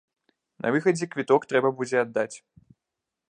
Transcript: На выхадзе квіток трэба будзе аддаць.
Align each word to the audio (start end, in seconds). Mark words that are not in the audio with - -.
На 0.65 0.71
выхадзе 0.75 1.05
квіток 1.15 1.45
трэба 1.53 1.69
будзе 1.81 1.97
аддаць. 2.05 2.33